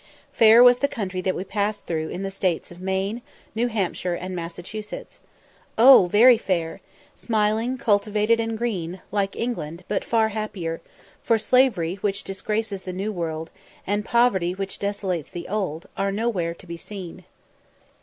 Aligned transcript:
Fair 0.33 0.63
was 0.63 0.79
the 0.79 0.87
country 0.87 1.21
that 1.21 1.35
we 1.35 1.43
passed 1.43 1.85
through 1.85 2.09
in 2.09 2.23
the 2.23 2.31
States 2.31 2.71
of 2.71 2.81
Maine, 2.81 3.21
New 3.53 3.67
Hampshire, 3.67 4.15
and 4.15 4.35
Massachusetts. 4.35 5.19
Oh 5.77 6.07
very 6.07 6.39
fair! 6.39 6.81
smiling, 7.13 7.77
cultivated, 7.77 8.39
and 8.39 8.57
green, 8.57 8.99
like 9.11 9.35
England, 9.35 9.83
but 9.87 10.03
far 10.03 10.29
happier; 10.29 10.81
for 11.21 11.37
slavery 11.37 11.99
which 12.01 12.23
disgraces 12.23 12.81
the 12.81 12.93
New 12.93 13.11
World, 13.11 13.51
and 13.85 14.03
poverty 14.03 14.55
which 14.55 14.79
desolates 14.79 15.29
the 15.29 15.47
Old, 15.47 15.87
are 15.95 16.11
nowhere 16.11 16.55
to 16.55 16.65
be 16.65 16.77
seen. 16.77 17.23